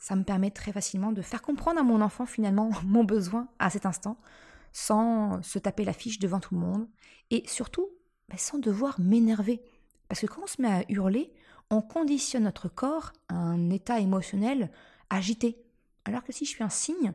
Ça 0.03 0.17
me 0.17 0.25
permet 0.25 0.51
très 0.51 0.73
facilement 0.73 1.13
de 1.13 1.23
faire 1.23 1.43
comprendre 1.43 1.79
à 1.79 1.85
mon 1.85 2.01
enfant 2.01 2.27
finalement 2.27 2.71
mon 2.85 3.05
besoin 3.05 3.47
à 3.61 3.71
cet 3.71 3.87
instant, 3.87 4.19
sans 4.73 5.41
se 5.45 5.61
taper 5.61 5.85
la 5.85 5.93
fiche 5.93 6.19
devant 6.19 6.41
tout 6.41 6.57
le 6.57 6.61
monde, 6.61 6.89
et 7.31 7.45
surtout 7.47 7.89
bah, 8.29 8.35
sans 8.37 8.59
devoir 8.59 8.99
m'énerver. 8.99 9.63
Parce 10.09 10.21
que 10.21 10.27
quand 10.27 10.43
on 10.43 10.49
se 10.49 10.61
met 10.61 10.73
à 10.73 10.83
hurler, 10.89 11.33
on 11.71 11.83
conditionne 11.83 12.43
notre 12.43 12.69
corps 12.69 13.13
à 13.29 13.37
un 13.37 13.71
état 13.71 14.01
émotionnel 14.01 14.73
agité. 15.09 15.63
Alors 16.05 16.25
que 16.25 16.33
si 16.33 16.47
je 16.47 16.51
suis 16.51 16.65
un 16.65 16.69
signe, 16.69 17.13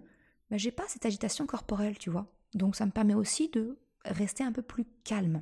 bah, 0.50 0.56
j'ai 0.56 0.72
pas 0.72 0.88
cette 0.88 1.06
agitation 1.06 1.45
corporelle, 1.45 1.98
tu 1.98 2.10
vois. 2.10 2.31
Donc 2.54 2.78
ça 2.78 2.86
me 2.86 2.92
permet 2.92 3.16
aussi 3.16 3.50
de 3.50 3.78
rester 4.06 4.45
un 4.45 4.54
peu 4.54 4.62
plus 4.62 4.86
calme. 5.04 5.42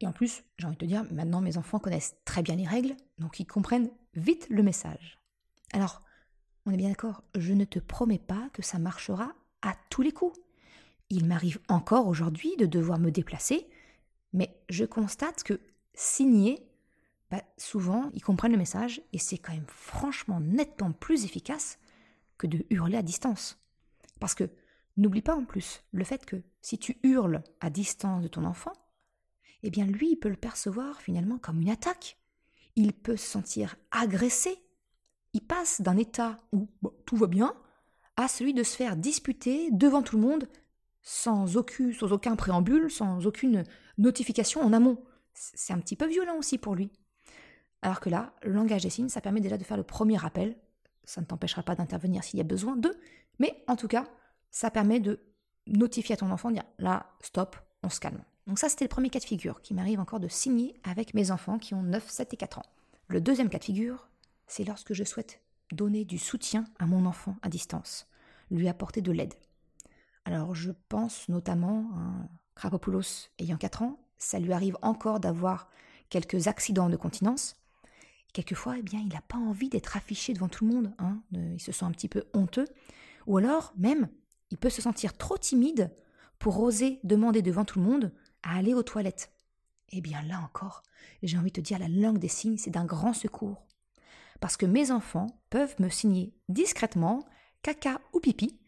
Et 0.00 0.08
en 0.08 0.12
plus, 0.12 0.42
j'ai 0.58 0.66
envie 0.66 0.74
de 0.74 0.80
te 0.80 0.84
dire, 0.84 1.04
maintenant 1.12 1.40
mes 1.40 1.58
enfants 1.58 1.78
connaissent 1.78 2.16
très 2.24 2.42
bien 2.42 2.56
les 2.56 2.66
règles, 2.66 2.96
donc 3.20 3.38
ils 3.38 3.46
comprennent 3.46 3.88
vite 4.14 4.48
le 4.50 4.64
message. 4.64 5.20
Alors, 5.72 6.03
on 6.66 6.72
est 6.72 6.76
bien 6.76 6.88
d'accord, 6.88 7.22
je 7.34 7.52
ne 7.52 7.64
te 7.64 7.78
promets 7.78 8.18
pas 8.18 8.48
que 8.52 8.62
ça 8.62 8.78
marchera 8.78 9.32
à 9.62 9.74
tous 9.90 10.02
les 10.02 10.12
coups. 10.12 10.38
Il 11.10 11.26
m'arrive 11.26 11.60
encore 11.68 12.06
aujourd'hui 12.08 12.56
de 12.56 12.66
devoir 12.66 12.98
me 12.98 13.10
déplacer, 13.10 13.68
mais 14.32 14.56
je 14.68 14.84
constate 14.84 15.42
que 15.42 15.60
signer, 15.94 16.66
bah, 17.30 17.42
souvent, 17.58 18.10
ils 18.14 18.22
comprennent 18.22 18.52
le 18.52 18.58
message 18.58 19.02
et 19.12 19.18
c'est 19.18 19.38
quand 19.38 19.52
même 19.52 19.66
franchement 19.68 20.40
nettement 20.40 20.92
plus 20.92 21.24
efficace 21.24 21.78
que 22.38 22.46
de 22.46 22.64
hurler 22.70 22.96
à 22.96 23.02
distance. 23.02 23.58
Parce 24.20 24.34
que 24.34 24.50
n'oublie 24.96 25.22
pas 25.22 25.36
en 25.36 25.44
plus 25.44 25.82
le 25.92 26.04
fait 26.04 26.24
que 26.24 26.42
si 26.62 26.78
tu 26.78 26.98
hurles 27.02 27.42
à 27.60 27.70
distance 27.70 28.22
de 28.22 28.28
ton 28.28 28.44
enfant, 28.44 28.72
eh 29.62 29.70
bien 29.70 29.86
lui, 29.86 30.12
il 30.12 30.16
peut 30.16 30.28
le 30.28 30.36
percevoir 30.36 31.00
finalement 31.00 31.38
comme 31.38 31.60
une 31.60 31.70
attaque. 31.70 32.18
Il 32.76 32.92
peut 32.92 33.16
se 33.16 33.26
sentir 33.26 33.76
agressé. 33.90 34.58
Il 35.34 35.42
passe 35.42 35.80
d'un 35.80 35.96
état 35.96 36.36
où 36.52 36.68
tout 37.04 37.16
va 37.16 37.26
bien 37.26 37.54
à 38.16 38.28
celui 38.28 38.54
de 38.54 38.62
se 38.62 38.76
faire 38.76 38.96
disputer 38.96 39.68
devant 39.72 40.02
tout 40.02 40.16
le 40.16 40.22
monde 40.22 40.48
sans 41.02 41.56
aucun, 41.56 42.36
préambule, 42.36 42.90
sans 42.90 43.26
aucune 43.26 43.64
notification 43.98 44.62
en 44.62 44.72
amont. 44.72 45.04
C'est 45.34 45.72
un 45.72 45.80
petit 45.80 45.96
peu 45.96 46.06
violent 46.06 46.36
aussi 46.38 46.56
pour 46.56 46.74
lui. 46.74 46.90
Alors 47.82 48.00
que 48.00 48.08
là, 48.08 48.32
le 48.42 48.52
langage 48.52 48.84
des 48.84 48.90
signes, 48.90 49.10
ça 49.10 49.20
permet 49.20 49.40
déjà 49.40 49.58
de 49.58 49.64
faire 49.64 49.76
le 49.76 49.82
premier 49.82 50.16
rappel. 50.16 50.56
Ça 51.04 51.20
ne 51.20 51.26
t'empêchera 51.26 51.62
pas 51.62 51.74
d'intervenir 51.74 52.24
s'il 52.24 52.38
y 52.38 52.40
a 52.40 52.44
besoin 52.44 52.76
de, 52.76 52.96
mais 53.38 53.62
en 53.66 53.76
tout 53.76 53.88
cas, 53.88 54.06
ça 54.50 54.70
permet 54.70 55.00
de 55.00 55.20
notifier 55.66 56.14
à 56.14 56.16
ton 56.16 56.30
enfant, 56.30 56.50
dire 56.50 56.64
là, 56.78 57.10
stop, 57.20 57.56
on 57.82 57.90
se 57.90 58.00
calme. 58.00 58.22
Donc 58.46 58.58
ça, 58.58 58.68
c'était 58.68 58.84
le 58.84 58.90
premier 58.90 59.10
cas 59.10 59.18
de 59.18 59.24
figure 59.24 59.60
qui 59.60 59.74
m'arrive 59.74 60.00
encore 60.00 60.20
de 60.20 60.28
signer 60.28 60.80
avec 60.84 61.12
mes 61.12 61.30
enfants 61.30 61.58
qui 61.58 61.74
ont 61.74 61.82
9, 61.82 62.08
7 62.08 62.32
et 62.32 62.36
4 62.36 62.60
ans. 62.60 62.66
Le 63.08 63.20
deuxième 63.20 63.50
cas 63.50 63.58
de 63.58 63.64
figure, 63.64 64.08
c'est 64.46 64.64
lorsque 64.64 64.92
je 64.92 65.04
souhaite 65.04 65.40
donner 65.72 66.04
du 66.04 66.18
soutien 66.18 66.64
à 66.78 66.86
mon 66.86 67.06
enfant 67.06 67.36
à 67.42 67.48
distance, 67.48 68.06
lui 68.50 68.68
apporter 68.68 69.00
de 69.00 69.12
l'aide. 69.12 69.34
Alors 70.24 70.54
je 70.54 70.72
pense 70.88 71.28
notamment 71.28 71.90
à 71.96 72.28
Krakopoulos 72.54 73.30
ayant 73.38 73.56
4 73.56 73.82
ans, 73.82 74.00
ça 74.16 74.38
lui 74.38 74.52
arrive 74.52 74.78
encore 74.82 75.20
d'avoir 75.20 75.68
quelques 76.08 76.48
accidents 76.48 76.88
de 76.88 76.96
continence. 76.96 77.56
Quelquefois, 78.32 78.78
eh 78.78 78.82
bien, 78.82 79.00
il 79.00 79.12
n'a 79.12 79.20
pas 79.20 79.38
envie 79.38 79.68
d'être 79.68 79.96
affiché 79.96 80.32
devant 80.32 80.48
tout 80.48 80.66
le 80.66 80.74
monde, 80.74 80.94
hein, 80.98 81.22
il 81.32 81.60
se 81.60 81.72
sent 81.72 81.84
un 81.84 81.92
petit 81.92 82.08
peu 82.08 82.24
honteux, 82.32 82.66
ou 83.26 83.38
alors 83.38 83.72
même, 83.76 84.08
il 84.50 84.58
peut 84.58 84.70
se 84.70 84.82
sentir 84.82 85.16
trop 85.16 85.38
timide 85.38 85.94
pour 86.38 86.60
oser 86.60 87.00
demander 87.04 87.42
devant 87.42 87.64
tout 87.64 87.78
le 87.78 87.84
monde 87.84 88.12
à 88.42 88.56
aller 88.56 88.74
aux 88.74 88.82
toilettes. 88.82 89.30
Eh 89.90 90.00
bien 90.00 90.20
là 90.22 90.40
encore, 90.40 90.82
j'ai 91.22 91.38
envie 91.38 91.50
de 91.50 91.56
te 91.56 91.60
dire, 91.60 91.78
la 91.78 91.88
langue 91.88 92.18
des 92.18 92.28
signes, 92.28 92.58
c'est 92.58 92.70
d'un 92.70 92.84
grand 92.84 93.12
secours. 93.12 93.66
Parce 94.44 94.58
que 94.58 94.66
mes 94.66 94.90
enfants 94.90 95.28
peuvent 95.48 95.74
me 95.78 95.88
signer 95.88 96.34
discrètement 96.50 97.24
caca 97.62 97.98
ou 98.12 98.20
pipi, 98.20 98.60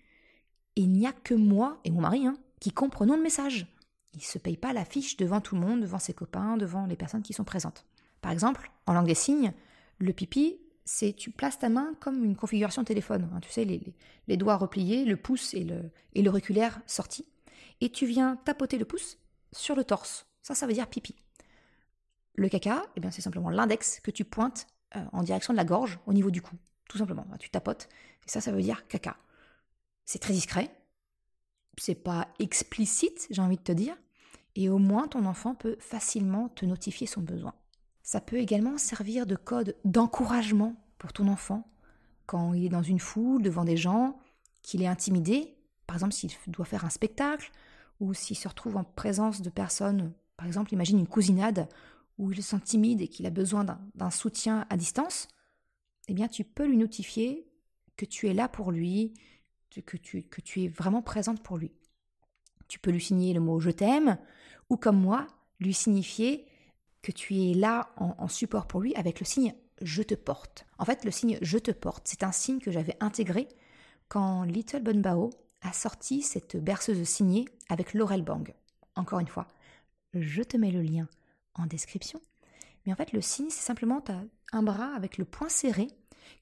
et 0.75 0.81
il 0.81 0.91
n'y 0.91 1.07
a 1.07 1.13
que 1.13 1.35
moi 1.35 1.81
et 1.85 1.91
mon 1.91 2.01
mari 2.01 2.27
hein, 2.27 2.39
qui 2.61 2.73
comprenons 2.73 3.15
le 3.15 3.23
message. 3.23 3.67
Il 4.15 4.21
ne 4.21 4.23
se 4.23 4.39
paye 4.39 4.57
pas 4.57 4.73
la 4.73 4.87
fiche 4.87 5.19
devant 5.19 5.43
tout 5.43 5.55
le 5.55 5.61
monde, 5.61 5.83
devant 5.83 5.99
ses 5.99 6.15
copains, 6.15 6.57
devant 6.57 6.87
les 6.87 6.97
personnes 6.97 7.21
qui 7.21 7.35
sont 7.35 7.45
présentes. 7.45 7.85
Par 8.23 8.33
exemple, 8.33 8.71
en 8.87 8.95
langue 8.95 9.07
des 9.07 9.15
signes, 9.15 9.53
le 9.99 10.15
pipi, 10.15 10.59
c'est 10.87 11.13
tu 11.13 11.31
places 11.31 11.59
ta 11.59 11.69
main 11.69 11.93
comme 12.01 12.25
une 12.25 12.37
configuration 12.37 12.83
téléphone. 12.83 13.29
Hein, 13.35 13.41
tu 13.43 13.51
sais, 13.51 13.67
les, 13.67 14.37
doigts 14.39 14.57
repliés, 14.57 15.05
le 15.05 15.19
pouce 15.19 15.53
et 15.53 15.63
le, 15.63 15.91
et 16.15 16.23
l'auriculaire 16.23 16.81
sorti. 16.87 17.27
Et 17.83 17.93
tu 17.93 18.07
viens 18.07 18.37
tapoter 18.47 18.79
le 18.79 18.87
pouce 18.87 19.19
sur 19.53 19.77
le 19.77 19.85
torse. 19.85 20.27
Ça, 20.41 20.55
ça 20.55 20.67
veut 20.67 20.73
dire 20.73 20.87
pipi. 20.87 21.17
Le 22.35 22.49
caca, 22.49 22.83
eh 22.97 23.11
c'est 23.11 23.21
simplement 23.21 23.51
l'index 23.51 24.01
que 24.01 24.11
tu 24.11 24.25
pointes 24.25 24.67
euh, 24.95 25.05
en 25.13 25.23
direction 25.23 25.53
de 25.53 25.57
la 25.57 25.65
gorge 25.65 25.99
au 26.07 26.13
niveau 26.13 26.31
du 26.31 26.43
cou. 26.43 26.57
Tout 26.89 26.99
simplement. 26.99 27.27
Tu 27.41 27.51
tapotes. 27.51 27.89
Et 28.27 28.31
ça, 28.31 28.41
ça 28.41 28.53
veut 28.53 28.63
dire 28.63 28.87
caca. 28.87 29.17
C'est 30.05 30.21
très 30.21 30.33
discret. 30.33 30.71
C'est 31.79 31.95
pas 31.95 32.29
explicite, 32.39 33.27
j'ai 33.31 33.43
envie 33.43 33.57
de 33.57 33.63
te 33.63 33.73
dire. 33.73 33.97
Et 34.55 34.69
au 34.69 34.79
moins, 34.79 35.09
ton 35.09 35.27
enfant 35.27 35.55
peut 35.55 35.77
facilement 35.81 36.49
te 36.49 36.65
notifier 36.65 37.07
son 37.07 37.21
besoin. 37.21 37.55
Ça 38.03 38.21
peut 38.21 38.37
également 38.37 38.79
servir 38.79 39.27
de 39.27 39.37
code 39.37 39.77
d'encouragement 39.85 40.77
pour 40.99 41.13
ton 41.13 41.29
enfant. 41.29 41.69
quand 42.25 42.55
il 42.55 42.65
est 42.65 42.71
dans 42.71 42.83
une 42.83 42.99
foule, 42.99 43.43
devant 43.43 43.65
des 43.65 43.77
gens, 43.77 44.19
qu'il 44.63 44.83
est 44.83 44.87
intimidé, 44.87 45.57
par 45.87 45.97
exemple 45.97 46.13
s'il 46.13 46.31
doit 46.49 46.65
faire 46.65 46.85
un 46.85 46.91
spectacle, 46.91 47.53
ou 48.01 48.15
s'il 48.15 48.37
se 48.37 48.49
retrouve 48.49 48.77
en 48.77 48.85
présence 48.85 49.43
de 49.43 49.51
personnes, 49.51 50.13
par 50.37 50.47
exemple 50.47 50.73
imagine 50.73 50.99
une 50.99 51.07
cousinade, 51.07 51.69
où 52.19 52.33
il 52.33 52.43
se 52.43 52.51
sent 52.51 52.61
timide 52.65 53.01
et 53.01 53.09
qu'il 53.09 53.27
a 53.27 53.31
besoin 53.31 53.65
d'un 53.95 54.11
soutien 54.11 54.67
à 54.71 54.77
distance, 54.77 55.29
eh 56.09 56.15
bien 56.15 56.29
tu 56.29 56.45
peux 56.45 56.67
lui 56.67 56.77
notifier 56.77 57.47
que 57.97 58.05
tu 58.05 58.29
es 58.29 58.35
là 58.35 58.49
pour 58.49 58.73
lui, 58.73 59.15
que 59.71 59.97
tu, 59.97 60.65
es 60.65 60.69
vraiment 60.69 61.03
présente 61.03 61.43
pour 61.43 61.59
lui. 61.59 61.73
Tu 62.69 62.79
peux 62.79 62.91
lui 62.91 63.01
signer 63.01 63.35
le 63.35 63.41
mot 63.41 63.61
je 63.61 63.71
t'aime, 63.71 64.19
ou 64.71 64.77
comme 64.77 65.01
moi, 65.01 65.27
lui 65.61 65.75
signifier 65.75 66.47
que 67.03 67.13
tu 67.13 67.37
es 67.37 67.55
là 67.55 67.91
en, 67.97 68.29
support 68.29 68.67
pour 68.67 68.81
lui 68.81 68.95
avec 68.95 69.21
le 69.21 69.27
signe 69.27 69.55
je 69.83 70.03
te 70.03 70.15
porte. 70.15 70.67
En 70.79 70.87
fait, 70.87 71.05
le 71.05 71.11
signe 71.11 71.39
je 71.43 71.59
te 71.59 71.71
porte, 71.71 72.09
c'est 72.09 72.23
un 72.23 72.33
signe 72.33 72.61
que 72.61 72.71
j'avais 72.71 72.97
intégré 73.01 73.47
quand 74.09 74.45
Little 74.45 74.83
Bao 74.83 75.31
a 75.61 75.73
sorti 75.73 76.23
cette 76.23 76.57
berceuse 76.57 77.03
signée 77.07 77.45
avec 77.69 77.93
Laurel 77.93 78.23
Bang. 78.23 78.55
Encore 78.95 79.21
une 79.21 79.29
fois, 79.29 79.49
je 80.15 80.43
te 80.43 80.57
mets 80.57 80.71
le 80.71 80.81
lien 80.81 81.09
en 81.59 81.67
description. 81.67 82.21
Mais 82.85 82.93
en 82.93 82.97
fait, 82.97 83.13
le 83.13 83.21
signe, 83.21 83.51
c'est 83.51 83.65
simplement 83.65 84.03
un 84.53 84.63
bras 84.63 84.95
avec 84.95 85.19
le 85.19 85.25
poing 85.25 85.49
serré 85.49 85.89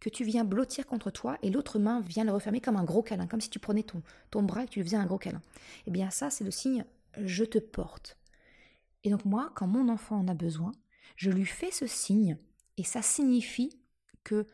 que 0.01 0.09
tu 0.09 0.25
viens 0.25 0.45
blottir 0.45 0.87
contre 0.87 1.11
toi 1.11 1.39
et 1.43 1.51
l'autre 1.51 1.79
main 1.79 2.01
vient 2.01 2.25
le 2.25 2.33
refermer 2.33 2.61
comme 2.61 2.77
un 2.77 2.85
gros 2.85 3.03
câlin, 3.03 3.27
comme 3.27 3.41
si 3.41 3.51
tu 3.51 3.59
prenais 3.59 3.83
ton, 3.83 4.03
ton 4.31 4.43
bras 4.43 4.65
et 4.65 4.67
tu 4.67 4.81
lui 4.81 4.87
faisais 4.87 4.97
un 4.97 5.07
gros 5.07 5.19
câlin. 5.19 5.43
Eh 5.87 5.91
bien, 5.91 6.11
ça, 6.11 6.31
c'est 6.31 6.45
le 6.45 6.51
signe 6.51 6.85
je 7.23 7.45
te 7.45 7.59
porte. 7.59 8.19
Et 9.05 9.11
donc, 9.11 9.25
moi, 9.25 9.53
quand 9.55 9.67
mon 9.67 9.89
enfant 9.89 10.19
en 10.19 10.29
a 10.29 10.35
besoin, 10.35 10.73
je 11.17 11.31
lui 11.31 11.45
fais 11.45 11.71
ce 11.71 11.87
signe 11.87 12.39
et 12.77 12.85
ça 12.85 13.03
signifie 13.03 13.79
que 14.25 14.47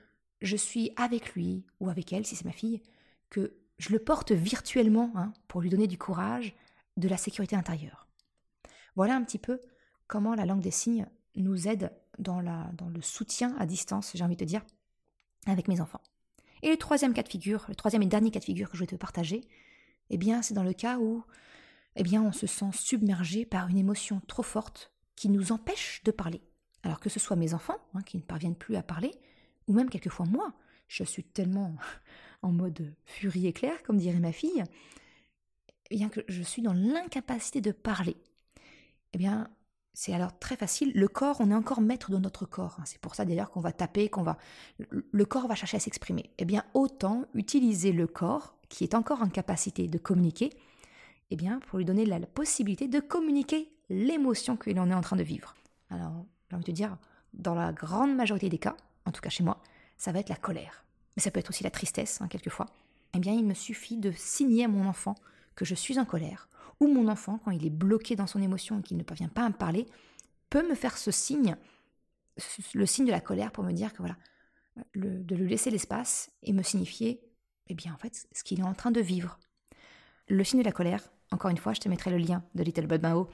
je 0.43 0.57
suis 0.57 0.93
avec 0.97 1.35
lui 1.35 1.65
ou 1.79 1.89
avec 1.89 2.13
elle, 2.13 2.27
si 2.27 2.37
c'est 2.37 2.45
ma 2.45 2.53
fille, 2.53 2.83
que 3.31 3.57
je 3.79 3.91
le 3.91 3.99
porte 3.99 4.33
virtuellement 4.33 5.13
hein, 5.15 5.33
pour 5.49 5.61
lui 5.61 5.71
donner 5.71 5.87
du 5.87 5.99
courage, 5.99 6.55
de 6.97 7.09
la 7.09 7.17
sécurité 7.17 7.57
intérieure. 7.57 8.09
Voilà 8.97 9.15
un 9.15 9.25
petit 9.25 9.39
peu 9.39 9.61
comment 10.11 10.35
la 10.35 10.45
langue 10.45 10.61
des 10.61 10.73
signes 10.73 11.07
nous 11.37 11.69
aide 11.69 11.93
dans, 12.19 12.41
le 12.41 13.01
soutien 13.01 13.57
à 13.59 13.65
distance, 13.65 14.11
j'ai 14.15 14.25
envie 14.25 14.37
de 14.37 14.45
dire, 14.45 14.63
avec 15.47 15.69
mes 15.69 15.81
enfants. 15.81 16.03
Et 16.63 16.69
le 16.69 16.77
troisième 16.77 17.15
cas 17.15 17.23
de 17.23 17.29
figure, 17.29 17.65
le 17.69 17.75
troisième 17.75 18.03
et 18.03 18.07
dernier 18.07 18.31
cas 18.31 18.41
de 18.41 18.45
figure 18.45 18.69
que 18.69 18.77
je 18.77 18.83
vais 18.83 18.89
te 18.89 18.97
partager, 18.97 19.43
eh 20.11 20.19
bien, 20.19 20.43
c'est 20.43 20.53
dans 20.53 20.65
le 20.65 20.75
cas 20.75 20.99
où, 20.99 21.23
eh 21.95 22.03
bien, 22.03 22.23
on 22.23 22.33
se 22.33 22.47
sent 22.47 22.73
submergé 22.73 23.47
par 23.47 23.69
une 23.69 23.79
émotion 23.79 24.21
trop 24.27 24.43
forte 24.43 24.93
qui 25.15 25.29
nous 25.29 25.53
empêche 25.53 26.03
de 26.05 26.11
parler. 26.11 26.43
Alors 26.83 26.99
que 26.99 27.09
ce 27.09 27.21
soit 27.21 27.37
mes 27.37 27.55
enfants, 27.55 27.79
hein, 27.95 28.03
qui 28.03 28.17
ne 28.17 28.23
parviennent 28.23 28.57
plus 28.57 28.77
à 28.77 28.83
parler, 28.83 29.13
ou 29.69 29.73
même 29.73 29.89
quelquefois 29.89 30.27
moi, 30.27 30.53
je 30.89 31.05
suis 31.05 31.25
tellement 31.25 31.77
en 32.43 32.51
mode 32.51 32.93
furie 33.05 33.47
éclair, 33.47 33.81
comme 33.85 33.97
dirait 33.97 34.19
ma 34.19 34.33
fille, 34.33 34.65
eh 35.91 35.97
bien 35.97 36.09
que 36.09 36.21
je 36.29 36.43
suis 36.43 36.63
dans 36.63 36.75
l'incapacité 36.75 37.61
de 37.61 37.71
parler. 37.73 38.17
Eh 39.13 39.19
bien, 39.19 39.49
c'est 39.93 40.15
alors 40.15 40.39
très 40.39 40.57
facile. 40.57 40.93
Le 40.95 41.09
corps, 41.09 41.37
on 41.41 41.51
est 41.51 41.55
encore 41.55 41.81
maître 41.81 42.11
de 42.11 42.19
notre 42.19 42.47
corps. 42.47 42.77
Hein. 42.79 42.85
C'est 42.87 43.01
pour 43.01 43.15
ça 43.15 43.25
d'ailleurs 43.25 43.51
qu'on 43.51 43.61
va 43.61 43.73
taper, 43.73 44.09
qu'on 44.09 44.23
va. 44.23 44.39
Le 44.91 45.25
corps 45.25 45.49
va 45.49 45.55
chercher 45.55 45.77
à 45.77 45.81
s'exprimer. 45.81 46.31
Eh 46.39 46.45
bien, 46.45 46.65
autant 46.75 47.25
utiliser 47.35 47.93
le 47.93 48.07
corps, 48.07 48.55
qui 48.69 48.85
est 48.85 48.95
encore 48.95 49.23
en 49.23 49.29
capacité 49.29 49.89
de 49.89 49.99
communiquer, 49.99 50.51
eh 51.31 51.37
bien, 51.37 51.61
pour 51.61 51.79
lui 51.79 51.85
donner 51.85 52.07
la 52.07 52.21
possibilité 52.21 52.89
de 52.89 53.01
communiquer 53.01 53.71
l'émotion 53.89 54.57
qu'il 54.57 54.79
en 54.79 54.91
est 54.91 54.95
en 54.95 55.01
train 55.01 55.17
de 55.17 55.23
vivre. 55.23 55.55
Alors, 55.91 56.25
j'ai 56.49 56.57
envie 56.57 56.65
de 56.65 56.73
dire, 56.73 56.97
dans 57.35 57.55
la 57.55 57.73
grande 57.73 58.15
majorité 58.15 58.49
des 58.49 58.59
cas, 58.59 58.77
en 59.07 59.13
tout 59.13 59.21
cas 59.21 59.31
chez 59.31 59.43
moi, 59.43 59.61
ça 59.99 60.13
va 60.13 60.21
être 60.21 60.29
la 60.29 60.37
colère. 60.37 60.85
Mais 61.17 61.23
ça 61.23 61.31
peut 61.31 61.41
être 61.41 61.51
aussi 61.51 61.65
la 61.65 61.71
tristesse, 61.71 62.21
hein, 62.21 62.29
quelquefois. 62.29 62.67
Eh 63.15 63.19
bien, 63.19 63.33
il 63.33 63.45
me 63.45 63.55
suffit 63.55 63.97
de 63.97 64.13
signer 64.13 64.65
à 64.65 64.69
mon 64.69 64.87
enfant 64.87 65.17
que 65.57 65.65
je 65.65 65.75
suis 65.75 65.99
en 65.99 66.05
colère, 66.05 66.49
ou 66.81 66.89
mon 66.89 67.09
enfant, 67.09 67.39
quand 67.45 67.51
il 67.51 67.65
est 67.65 67.71
bloqué 67.71 68.17
dans 68.17 68.27
son 68.27 68.41
émotion 68.41 68.81
et 68.81 68.83
qu'il 68.83 68.97
ne 68.97 69.03
parvient 69.03 69.29
pas 69.29 69.45
à 69.45 69.49
me 69.49 69.55
parler, 69.55 69.87
peut 70.49 70.67
me 70.69 70.75
faire 70.75 70.97
ce 70.97 71.11
signe, 71.11 71.57
le 72.75 72.87
signe 72.87 73.07
de 73.07 73.11
la 73.11 73.21
colère 73.21 73.53
pour 73.53 73.65
me 73.65 73.73
dire 73.73 73.93
que 73.93 73.99
voilà, 73.99 74.17
de 74.95 75.35
lui 75.35 75.49
laisser 75.49 75.71
l'espace 75.71 76.31
et 76.43 76.53
me 76.53 76.63
signifier, 76.63 77.21
eh 77.69 77.75
bien 77.75 77.93
en 77.93 77.99
fait, 77.99 78.27
ce 78.33 78.43
qu'il 78.43 78.61
est 78.61 78.65
en 78.65 78.75
train 78.75 78.91
de 78.91 79.01
vivre. 79.01 79.39
Le 80.29 80.43
signe 80.43 80.61
de 80.61 80.65
la 80.65 80.73
colère, 80.73 81.11
encore 81.31 81.51
une 81.51 81.59
fois, 81.59 81.73
je 81.75 81.81
te 81.81 81.89
mettrai 81.89 82.11
le 82.11 82.19
lien 82.19 82.43
de 82.55 82.63
Little 82.63 82.87
Bud 82.87 83.03
Mao 83.03 83.29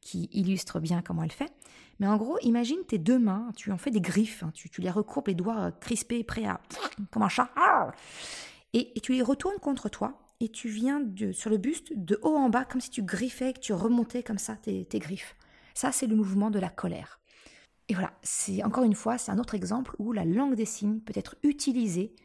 qui 0.00 0.28
illustre 0.32 0.80
bien 0.80 1.00
comment 1.00 1.22
elle 1.22 1.32
fait. 1.32 1.52
Mais 2.00 2.08
en 2.08 2.16
gros, 2.16 2.38
imagine 2.42 2.78
tes 2.86 2.98
deux 2.98 3.18
mains, 3.18 3.52
tu 3.56 3.70
en 3.70 3.78
fais 3.78 3.90
des 3.90 4.00
griffes, 4.00 4.42
hein, 4.42 4.50
tu, 4.52 4.68
les 4.80 4.90
recourbes, 4.90 5.28
les 5.28 5.34
doigts 5.34 5.70
crispés, 5.72 6.24
prêts 6.24 6.44
à... 6.44 6.60
comme 7.10 7.22
un 7.22 7.28
chat. 7.28 7.50
Et, 8.72 8.96
et 8.96 9.00
tu 9.00 9.12
les 9.12 9.22
retournes 9.22 9.58
contre 9.60 9.88
toi 9.88 10.21
et 10.42 10.48
tu 10.48 10.68
viens 10.68 10.98
de, 10.98 11.30
sur 11.30 11.50
le 11.50 11.56
buste 11.56 11.92
de 11.94 12.18
haut 12.20 12.34
en 12.34 12.48
bas, 12.48 12.64
comme 12.64 12.80
si 12.80 12.90
tu 12.90 13.04
griffais, 13.04 13.52
que 13.52 13.60
tu 13.60 13.72
remontais 13.72 14.24
comme 14.24 14.38
ça 14.38 14.56
tes, 14.56 14.84
griffes. 14.94 15.36
Ça, 15.72 15.92
c'est 15.92 16.08
le 16.08 16.16
mouvement 16.16 16.50
de 16.50 16.58
la 16.58 16.68
colère. 16.68 17.20
Et 17.88 17.94
voilà, 17.94 18.12
c'est 18.22 18.64
encore 18.64 18.82
une 18.82 18.96
fois, 18.96 19.18
c'est 19.18 19.30
un 19.30 19.38
autre 19.38 19.54
exemple 19.54 19.94
où 20.00 20.10
la 20.12 20.24
langue 20.24 20.56
des 20.56 20.64
signes 20.64 20.98
peut 20.98 21.12
être 21.14 21.36
utilisée 21.44 22.16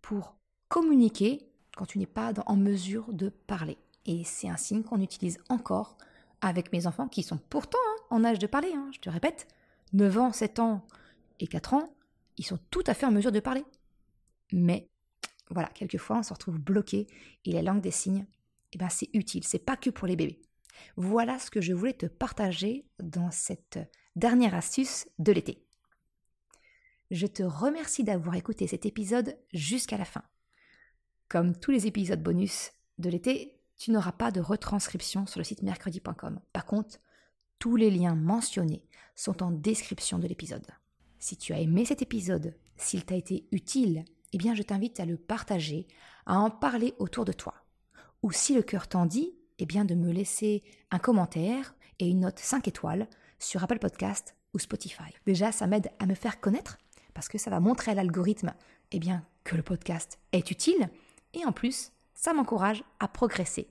pour 0.00 0.36
communiquer 0.68 1.50
quand 1.76 1.86
tu 1.86 1.98
n'es 1.98 2.06
pas 2.06 2.32
en 2.46 2.54
mesure 2.54 3.12
de 3.12 3.30
parler. 3.30 3.78
Et 4.04 4.22
c'est 4.22 4.48
un 4.48 4.56
signe 4.56 4.84
qu'on 4.84 5.00
utilise 5.00 5.40
encore 5.48 5.98
avec 6.42 6.72
mes 6.72 6.86
enfants 6.86 7.08
qui 7.08 7.24
sont 7.24 7.40
pourtant 7.50 7.78
hein, 7.84 8.02
en 8.10 8.24
âge 8.24 8.38
de 8.38 8.46
parler, 8.46 8.72
hein, 8.76 8.90
je 8.92 9.00
te 9.00 9.10
répète, 9.10 9.48
9 9.92 10.18
ans, 10.18 10.32
7 10.32 10.60
ans 10.60 10.86
et 11.40 11.48
4 11.48 11.74
ans, 11.74 11.92
ils 12.36 12.46
sont 12.46 12.60
tout 12.70 12.84
à 12.86 12.94
fait 12.94 13.06
en 13.06 13.10
mesure 13.10 13.32
de 13.32 13.40
parler. 13.40 13.64
Mais 14.52 14.88
voilà, 15.50 15.68
quelquefois 15.68 16.18
on 16.18 16.22
se 16.22 16.32
retrouve 16.32 16.58
bloqué 16.58 17.06
et 17.44 17.52
la 17.52 17.62
langue 17.62 17.80
des 17.80 17.90
signes, 17.90 18.26
eh 18.72 18.78
ben 18.78 18.88
c'est 18.88 19.10
utile, 19.12 19.44
c'est 19.44 19.64
pas 19.64 19.76
que 19.76 19.90
pour 19.90 20.06
les 20.06 20.16
bébés. 20.16 20.42
Voilà 20.96 21.38
ce 21.38 21.50
que 21.50 21.60
je 21.60 21.72
voulais 21.72 21.94
te 21.94 22.06
partager 22.06 22.86
dans 22.98 23.30
cette 23.30 23.78
dernière 24.16 24.54
astuce 24.54 25.06
de 25.18 25.32
l'été. 25.32 25.66
Je 27.10 27.26
te 27.26 27.42
remercie 27.42 28.04
d'avoir 28.04 28.34
écouté 28.34 28.66
cet 28.66 28.84
épisode 28.84 29.38
jusqu'à 29.52 29.96
la 29.96 30.04
fin. 30.04 30.24
Comme 31.28 31.56
tous 31.56 31.70
les 31.70 31.86
épisodes 31.86 32.22
bonus 32.22 32.72
de 32.98 33.10
l'été, 33.10 33.60
tu 33.76 33.90
n'auras 33.90 34.12
pas 34.12 34.30
de 34.30 34.40
retranscription 34.40 35.26
sur 35.26 35.38
le 35.38 35.44
site 35.44 35.62
mercredi.com. 35.62 36.40
Par 36.52 36.66
contre, 36.66 36.98
tous 37.58 37.76
les 37.76 37.90
liens 37.90 38.14
mentionnés 38.14 38.84
sont 39.14 39.42
en 39.42 39.50
description 39.50 40.18
de 40.18 40.26
l'épisode. 40.26 40.66
Si 41.18 41.36
tu 41.36 41.52
as 41.52 41.60
aimé 41.60 41.84
cet 41.84 42.02
épisode, 42.02 42.54
s'il 42.76 43.04
t'a 43.04 43.16
été 43.16 43.46
utile 43.52 44.04
eh 44.32 44.38
bien 44.38 44.54
je 44.54 44.62
t'invite 44.62 45.00
à 45.00 45.04
le 45.04 45.16
partager, 45.16 45.86
à 46.26 46.38
en 46.38 46.50
parler 46.50 46.94
autour 46.98 47.24
de 47.24 47.32
toi. 47.32 47.54
Ou 48.22 48.32
si 48.32 48.54
le 48.54 48.62
cœur 48.62 48.88
t'en 48.88 49.06
dit, 49.06 49.34
eh 49.58 49.66
bien 49.66 49.84
de 49.84 49.94
me 49.94 50.10
laisser 50.10 50.62
un 50.90 50.98
commentaire 50.98 51.74
et 51.98 52.08
une 52.08 52.20
note 52.20 52.38
5 52.38 52.68
étoiles 52.68 53.08
sur 53.38 53.62
Apple 53.62 53.78
Podcast 53.78 54.36
ou 54.54 54.58
Spotify. 54.58 55.12
Déjà, 55.26 55.52
ça 55.52 55.66
m'aide 55.66 55.90
à 55.98 56.06
me 56.06 56.14
faire 56.14 56.40
connaître 56.40 56.78
parce 57.14 57.28
que 57.28 57.38
ça 57.38 57.50
va 57.50 57.60
montrer 57.60 57.92
à 57.92 57.94
l'algorithme 57.94 58.52
eh 58.92 58.98
bien 58.98 59.24
que 59.44 59.56
le 59.56 59.62
podcast 59.62 60.18
est 60.32 60.50
utile 60.50 60.88
et 61.34 61.44
en 61.44 61.52
plus, 61.52 61.92
ça 62.14 62.32
m'encourage 62.32 62.82
à 63.00 63.08
progresser. 63.08 63.68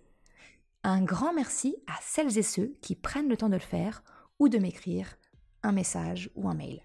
Un 0.84 1.02
grand 1.02 1.34
merci 1.34 1.76
à 1.88 1.98
celles 2.02 2.38
et 2.38 2.44
ceux 2.44 2.76
qui 2.82 2.96
prennent 2.96 3.30
le 3.30 3.38
temps 3.38 3.50
de 3.50 3.56
le 3.56 3.60
faire 3.60 4.04
ou 4.40 4.50
de 4.50 4.60
m'écrire 4.60 5.18
un 5.64 5.72
message 5.72 6.30
ou 6.36 6.48
un 6.48 6.54
mail. 6.54 6.85